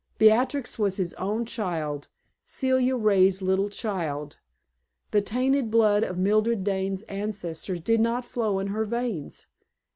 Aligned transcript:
Beatrix 0.17 0.79
was 0.79 0.97
his 0.97 1.13
own 1.13 1.45
child 1.45 2.07
Celia 2.43 2.95
Ray's 2.95 3.39
little 3.39 3.69
child! 3.69 4.39
The 5.11 5.21
tainted 5.21 5.69
blood 5.69 6.03
of 6.03 6.17
Mildred 6.17 6.63
Dane's 6.63 7.03
ancestors 7.03 7.81
did 7.81 7.99
not 7.99 8.25
flow 8.25 8.57
in 8.57 8.69
her 8.69 8.85
veins. 8.85 9.45